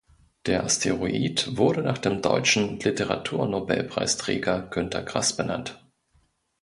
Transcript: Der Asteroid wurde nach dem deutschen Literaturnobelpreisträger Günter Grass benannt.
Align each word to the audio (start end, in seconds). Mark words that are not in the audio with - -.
Der 0.47 0.63
Asteroid 0.63 1.57
wurde 1.57 1.83
nach 1.83 1.99
dem 1.99 2.23
deutschen 2.23 2.79
Literaturnobelpreisträger 2.79 4.63
Günter 4.63 5.03
Grass 5.03 5.37
benannt. 5.37 5.79